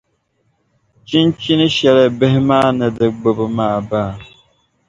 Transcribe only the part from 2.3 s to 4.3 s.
maa ni di gbubi maa baa?